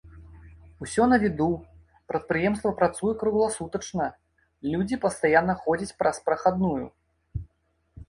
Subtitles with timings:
[0.85, 1.49] Усё на віду,
[2.13, 4.09] прадпрыемства працуе кругласутачна,
[4.73, 6.85] людзі пастаянна ходзяць праз прахадную.